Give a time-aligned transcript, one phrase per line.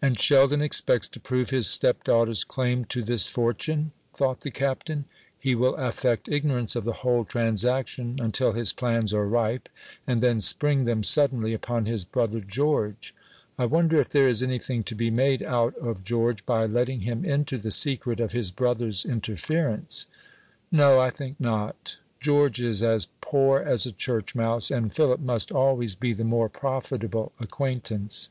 [0.00, 5.04] "And Sheldon expects to prove his stepdaughter's claim to this fortune?" thought the Captain.
[5.38, 9.68] "He will affect ignorance of the whole transaction until his plans are ripe,
[10.06, 13.14] and then spring them suddenly upon his brother George.
[13.58, 17.22] I wonder if there is anything to be made out of George by letting him
[17.22, 20.06] into the secret of his brother's interference?
[20.72, 21.98] No; I think not.
[22.18, 26.48] George is as poor as a church mouse, and Philip must always be the more
[26.48, 28.30] profitable acquaintance."